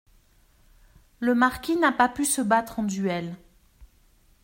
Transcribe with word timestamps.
Le 1.19 1.35
marquis 1.35 1.75
n'a 1.77 1.91
pas 1.91 2.09
pu 2.09 2.25
se 2.25 2.41
battre 2.41 2.79
en 2.79 2.83
duel. 2.85 3.35